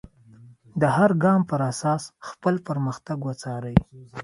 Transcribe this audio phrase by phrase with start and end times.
[0.81, 3.77] د هر ګام پر اساس خپل پرمختګ وڅارئ.